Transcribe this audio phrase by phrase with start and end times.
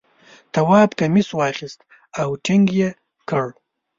[0.53, 1.79] تواب کمیس واخیست
[2.21, 2.89] او ټینګ یې
[3.29, 3.45] کړ.